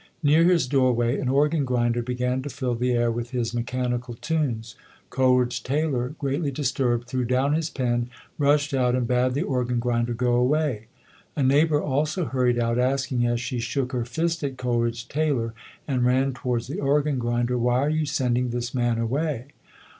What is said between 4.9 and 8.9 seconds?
Coleridge Taylor, greatly disturbed, threw down his pen, rushed